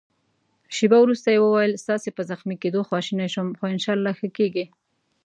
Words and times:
شېبه 0.75 0.97
وروسته 1.01 1.27
يې 1.33 1.39
وویل: 1.41 1.79
ستاسي 1.83 2.09
په 2.17 2.21
زخمي 2.29 2.55
کېدو 2.63 2.87
خواشینی 2.87 3.27
شوم، 3.33 3.47
خو 3.57 3.63
انشاالله 3.73 4.11
ښه 4.19 4.27
کېږې. 4.37 4.65